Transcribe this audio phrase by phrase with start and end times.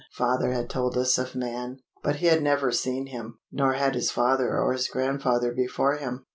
[0.13, 4.09] Father had told us of man, but he had never seen him; nor had his
[4.09, 6.25] father or his grandfather before him.